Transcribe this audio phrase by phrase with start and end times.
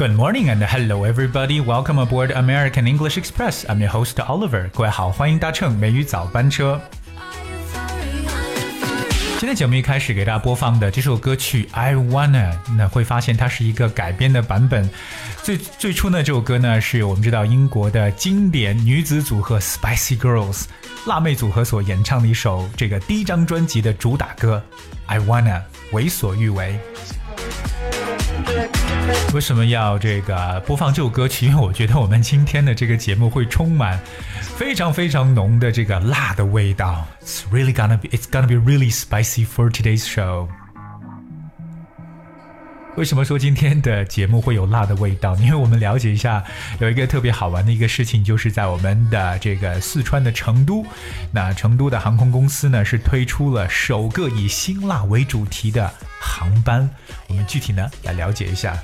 [0.00, 1.60] Good morning and hello everybody.
[1.60, 3.66] Welcome aboard American English Express.
[3.68, 4.70] I'm your host Oliver.
[4.70, 6.80] 各位好，欢迎搭乘美语早班车。
[9.38, 14.88] 今天节目一开始给大家播放的这首歌曲《I Wanna》，那会发现它是一个改编的版本。
[15.42, 20.62] 最最初呢，这首歌呢是我们知道英国的经典女子组合 Spicy Girls
[21.04, 24.62] 辣妹组合所演唱的一首这个第一张专辑的主打歌
[25.04, 25.58] 《I Wanna》，
[25.92, 26.80] 为所欲为。
[29.32, 31.46] 为什么要这个播放这首歌曲？
[31.46, 33.98] 因为我觉得我们今天的这个节目会充满
[34.56, 37.06] 非常非常浓的这个辣的味道。
[37.22, 40.48] It's really gonna be, it's gonna be really spicy for today's show.
[42.96, 45.34] 为什么说今天的节目会有辣的味道？
[45.36, 46.44] 因为我们了解一下，
[46.80, 50.84] 有一个特别好玩的一个事情，就是在我们的这个四川的成都，
[51.32, 56.88] 那成都的航空公司呢是推出了首个以辛辣为主题的航班。
[57.28, 58.76] 我们具体呢来了解一下。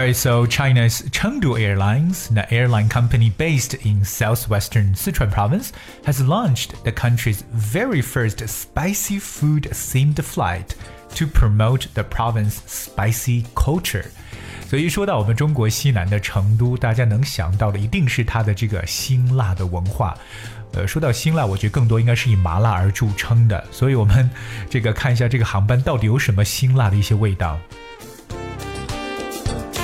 [0.00, 5.72] Alright, so China's Chengdu Airlines, the airline company based in southwestern Sichuan province,
[6.04, 10.74] has launched the country's very first spicy food themed flight
[11.14, 14.04] to promote the province's spicy culture.
[14.68, 20.14] 所以说到我们中国西南的成都，大家能想到的一定是它的这个辛辣的文化。
[20.72, 23.64] 呃，说到辛辣，我觉得更多应该是以麻辣而着称的。
[23.70, 24.28] 所以我们
[24.68, 27.58] 这个看一下这个航班到底有什么辛辣的一些味道。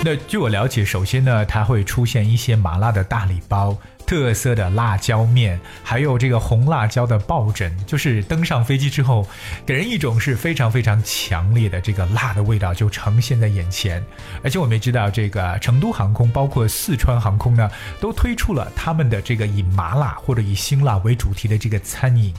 [0.03, 9.27] 那据我了解，首先呢，它会出现一些麻辣的大礼包、特色的辣椒面，还有这个红辣椒的抱枕，就是登上飞机之后，
[9.66, 14.02] 给人一种是非常非常强烈的这个辣的味道就呈现在眼前。
[14.42, 22.33] 而且我们也知道，这个成都航空包括四川航空呢，都推出了他们的这个以麻辣或者以辛辣为主题的这个餐饮。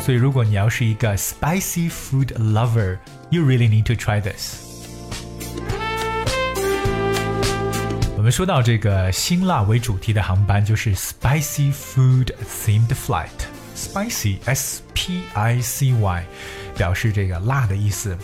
[0.00, 4.73] 所以，如果你要是一个 spicy food lover，you really need to try this。
[8.34, 13.28] 说到这个辛辣为主题的航班，就是 spicy food themed flight。
[13.76, 16.24] spicy s p i c y
[16.76, 18.18] 表示这个辣的意思。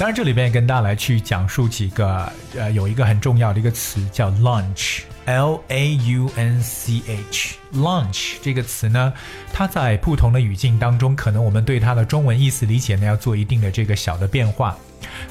[0.00, 7.56] 当然，这里边跟大家来去讲述几个，呃，有一个很重要的一个词叫 lunch lunch，l a u n c h。
[7.74, 9.12] lunch 这个词呢，
[9.52, 14.76] 它在不同的语境当中，可能我们对它的中文意思理解呢，要做一定的这个小的变化。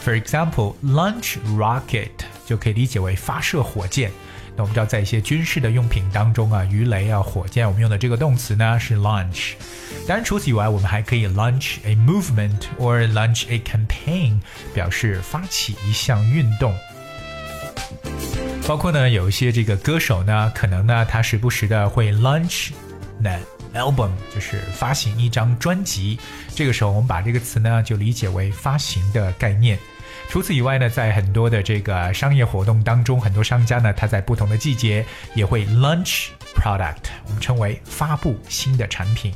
[0.04, 2.12] For example, launch rocket
[2.46, 4.12] 就可以理解为发射火箭。
[4.56, 9.54] 那我们知道，在一些军事的用品当中啊，鱼雷啊、火箭，我们用的这个动词呢是 launch。
[10.08, 14.40] 当然，除此以外，我们还可以 launch a movement or launch a campaign，
[14.74, 16.76] 表示发起一项运动。
[18.68, 22.72] 包括呢，有一些这个歌手呢，可能呢，他时不时的会 launch
[23.18, 23.40] 那
[23.74, 26.20] album，就是发行一张专辑。
[26.54, 29.80] 这个时候，我们把这个词呢，就理解为发行的概念。
[30.28, 39.34] 除此以外呢，在很多的这个商业活动当中，很多商家呢，他在不同的季节也会 launch product，我们称为发布新的产品。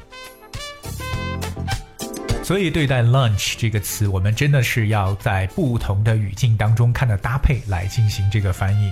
[2.43, 8.91] 所以，对待 lunch 这个词，我们真的是要在不同的语境当中看的搭配来进行这个翻译。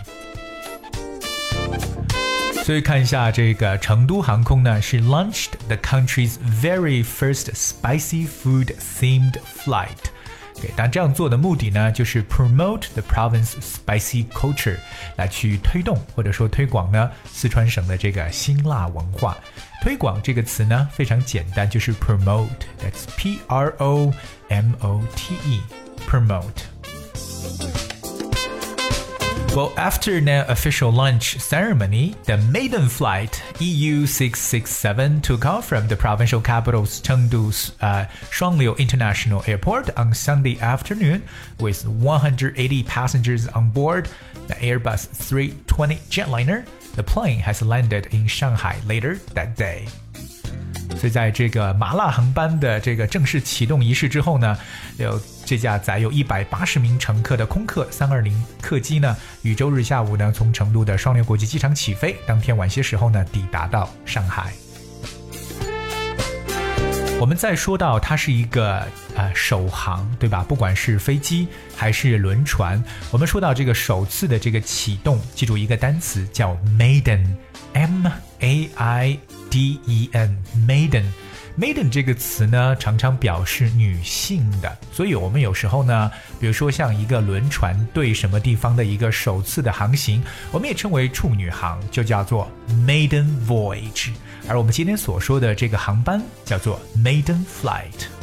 [2.64, 10.12] 所以看一下这个成都航空呢，是 launched the country's very first spicy food themed flight。
[10.62, 14.78] 对，但这样做的目的呢，就是 promote the province spicy culture，
[15.16, 19.38] 来去推动或者说推广呢四川省的这个辛辣文化。
[19.82, 24.14] 推广这个词呢非常简单，就是 promote，that's P R O
[24.50, 27.89] M O T E，promote。
[29.56, 37.02] Well, after the official launch ceremony, the maiden flight EU667 took off from the provincial capital's
[37.02, 41.24] Chengdu's uh, Shuangliu International Airport on Sunday afternoon
[41.60, 44.08] with 180 passengers on board
[44.48, 46.66] the Airbus 320 jetliner.
[46.96, 49.88] The plane has landed in Shanghai later that day.
[51.00, 54.58] 所以在这个麻辣航班的这个正式启动仪式之后呢，
[54.98, 64.52] 有这架载有一百八十名乘客的空客三二零客机呢，于周日下午呢从成都的双流国际机场起飞，当天晚些时候呢抵达到上海。
[67.20, 68.86] 我们再说到它是一个
[69.16, 70.44] 呃首航，对吧？
[70.48, 72.82] 不管是飞机还是轮船，
[73.12, 78.08] 我们说到这个首次的这个启动，记住一个单词叫 maiden，m
[78.40, 79.20] a i。
[79.50, 80.38] D E N
[80.68, 92.50] maiden，maiden 这个词呢，常常表示女性的，所以我们有时候呢，比如说像一个轮船对什么地方的一个首次的航行，我们也称为处女航，就叫做
[92.86, 94.10] maiden voyage。
[94.48, 98.19] 而我们今天所说的这个航班叫做 maiden flight。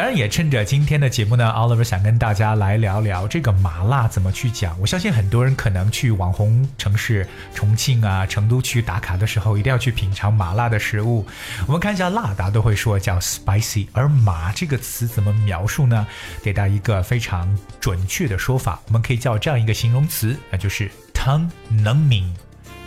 [0.00, 4.74] 当然，也趁着今天的节目呢，Oliver 想跟大家来聊聊这个麻辣怎么去讲。
[4.80, 11.26] 我相信很多人可能去网红城市重庆啊、成都去打卡的时候，一定要去品尝麻辣的食物。
[11.66, 16.06] 我们看一下辣，大家都会说叫 spicy，而麻这个词怎么描述呢？
[16.42, 17.46] 给大家一个非常
[17.78, 22.24] 准确的说法，我们可以叫这样一个形容词，那就是 tongue numbing。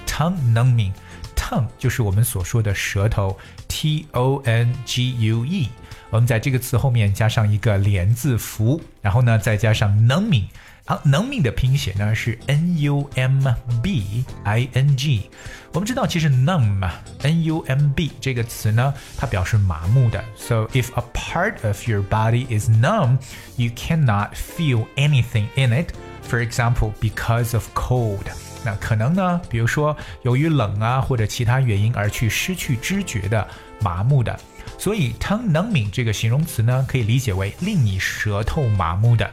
[0.07, 3.38] tongue numbing，tongue 就是我们所说的舌头
[3.68, 5.69] ，t o n g u e。
[6.13, 10.45] 我们在这个词后面加上一个连字符，然后呢再加上 numbing，
[10.86, 13.44] 啊，numbing 的拼写呢是 n u m
[13.81, 15.24] b i n g。
[15.71, 20.24] 我们知道其实 numb，n u m b 这个词呢，它表示麻木的。
[20.38, 23.18] So if a part of your body is numb,
[23.56, 25.95] you cannot feel anything in it.
[26.30, 28.27] For example, because of cold.
[28.63, 33.48] 那可能呢，比如说由于冷啊或者其他原因而去失去知觉的、
[33.81, 34.39] 麻木的。
[34.77, 39.29] 所以 tongue numbing 这个形容词呢，可以理解为令你舌头麻木的。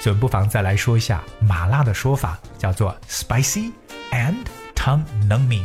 [0.00, 3.70] 所以不妨再来说一下麻辣的说法，叫做 spicy
[4.10, 4.34] and
[4.74, 5.64] tongue numbing。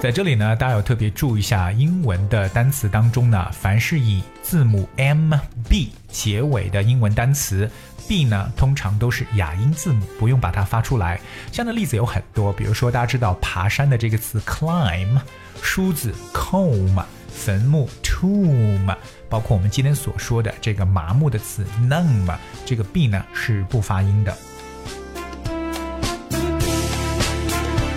[0.00, 5.34] 在这里呢，大家要特别注意一下英文的单词当中呢，凡是以字母 M
[5.68, 7.68] B 结尾的英文单词
[8.08, 11.20] ，B 呢通常都是哑音字母，不用把它发出来。
[11.52, 15.20] 这样的例子有很多，比如说大家知道爬山的这个词 climb。
[15.60, 18.96] 梳子 comb，坟墓 tomb，
[19.28, 22.32] 包括我们今天所说的这个麻木的词 numb，
[22.64, 24.32] 这个 b 呢是不发音的。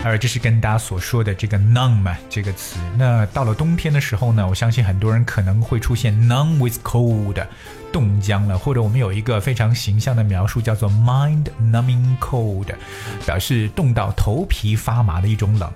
[0.03, 2.77] 而这是跟大家所说的这个 numb 这个词。
[2.97, 7.45] 那到了冬天的时候呢，我相信很多人可能会出现 numb with cold，
[7.91, 12.65] 冻僵了，或者我们有一个非常形象的描述叫做 mind numbing cold，
[13.25, 15.71] 表示冻到头皮发麻的一种冷。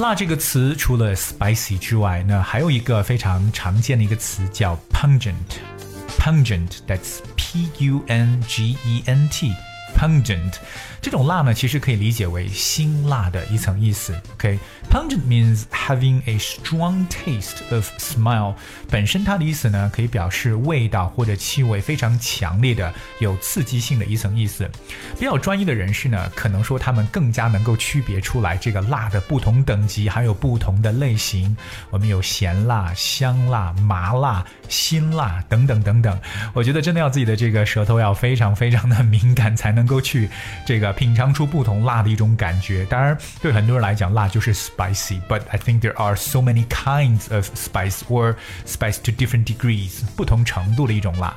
[0.00, 9.54] 辣这个词除了 spicy 之外，那还有一个非常常见的一个词叫 pungent，pungent，that's p-u-n-g-e-n-t
[9.96, 10.54] pungent，。
[11.00, 14.18] 这种辣呢，其实可以理解为辛辣的一层意思。
[14.34, 18.54] OK，pungent means having a strong taste of smell。
[18.90, 24.70] 本身它的意思呢，可以表示味道或者气味非常强烈的、有刺激性的一层意思。
[25.18, 31.54] 比较专业的人士呢，可能说他们更加能够区别出来这个辣的不同等级，还有不同的类型。
[31.90, 36.18] 我们有咸辣、香辣、麻辣、辛辣等等等等。
[36.54, 40.30] 我觉得真的要自己的这个舌头要非常非常的敏感，才能能够去
[40.66, 40.94] 这个。
[40.94, 42.84] 品尝出不同辣的一种感觉。
[42.86, 45.20] 当然，对很多人来讲，辣就是 spicy。
[45.28, 51.36] But I think there are so many kinds of spice or spice to different degrees，不同程度的一种辣。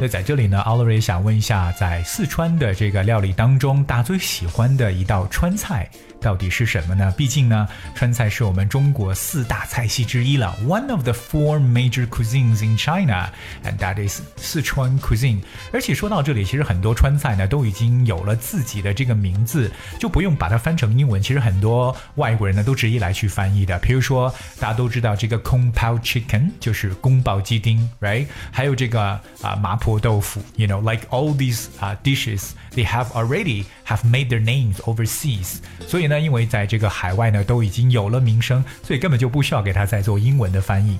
[0.00, 5.88] 那在这里呢，Oliver 也想问一下，在四川的这个料理当中，大家最喜欢的一道川菜。
[6.21, 7.13] 到底是什么呢？
[7.15, 15.41] 毕竟呢，川菜是我们中国四大菜系之一了，one of the four major cuisines in China，and that is 四川 cuisine。
[15.71, 21.21] 而且说到这里，其实很多川菜呢都已经有了自己的这个名字，就不用把它翻成英文。
[21.21, 23.77] 其实很多外国人呢都直接来去翻译的。
[23.77, 28.25] 比如说，大家都知道这个 kung pao chicken 就是宫保鸡丁，right？
[28.51, 35.60] 还有这个啊麻婆豆腐，you know，like all these 啊 dishes，they have already Have made their names overseas。
[35.88, 36.10] 所以。
[36.10, 40.98] 呢因为在这个海外呢，都已经有了名声，所以根本就不需要给他再做英文的翻译。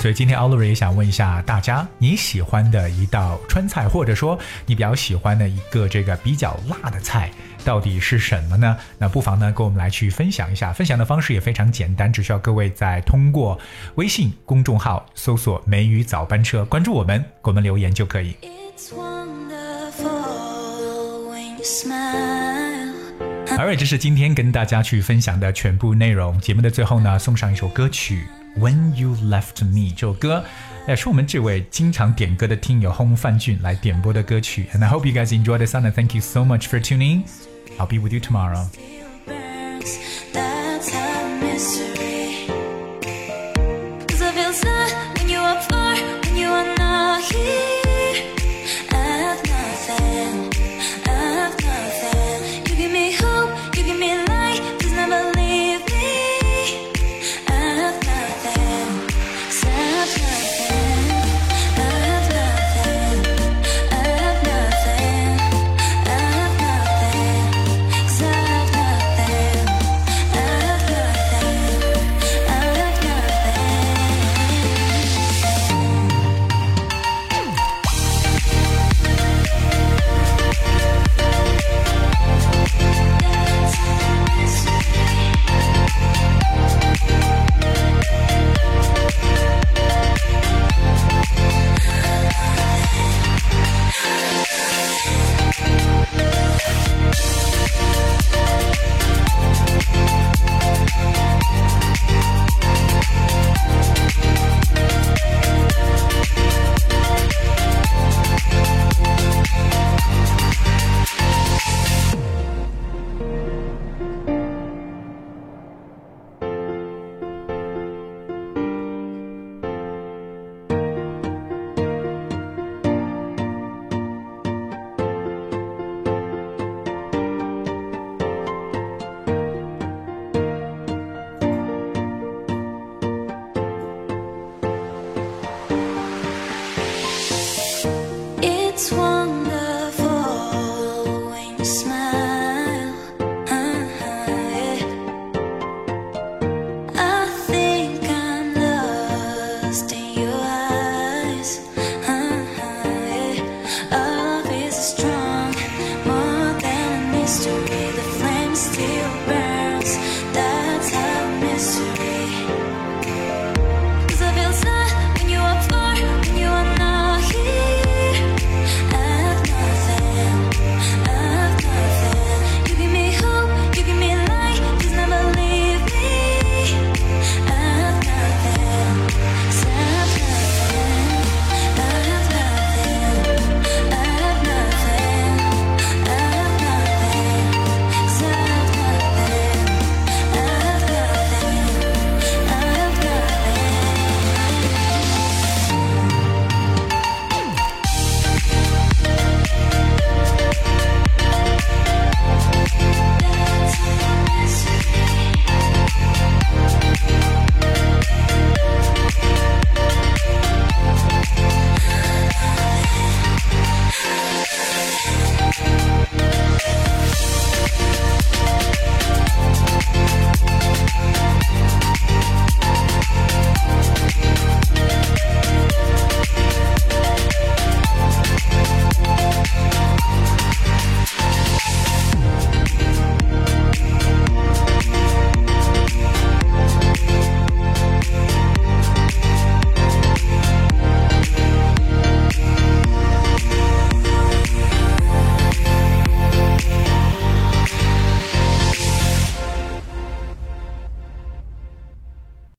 [0.00, 7.32] 所以今天 Oliver 也想问一下大家，你喜欢的一道川菜，或者说你比较喜欢的一个这个比较辣的菜，
[7.64, 8.76] 到底是什么呢？
[8.96, 10.72] 那不妨呢跟我们来去分享一下。
[10.72, 13.58] 分享的方式也非常简单，只需要各位在通过
[13.96, 18.36] 微信公众号搜索“梅雨早班车”，关注我们，给我们留言就可以。
[23.57, 26.39] 而这是今天跟大家去分享的全部内容。
[26.39, 28.23] 节目的最后呢，送上一首歌曲《
[28.59, 29.89] When You Left Me》。
[29.93, 30.43] 这首歌
[30.87, 34.67] 也是我们这位经常点歌的听友洪范俊来点播的歌曲。
[34.73, 37.23] And I hope you guys enjoy the song and thank you so much for tuning.
[37.77, 38.65] I'll be with you tomorrow.